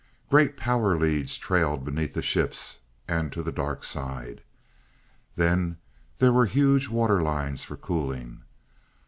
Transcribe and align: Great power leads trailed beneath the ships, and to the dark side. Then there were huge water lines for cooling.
Great 0.31 0.57
power 0.57 0.97
leads 0.97 1.37
trailed 1.37 1.85
beneath 1.85 2.15
the 2.15 2.23
ships, 2.23 2.79
and 3.07 3.31
to 3.31 3.43
the 3.43 3.51
dark 3.51 3.83
side. 3.83 4.41
Then 5.35 5.77
there 6.17 6.33
were 6.33 6.47
huge 6.47 6.87
water 6.89 7.21
lines 7.21 7.63
for 7.63 7.77
cooling. 7.77 8.41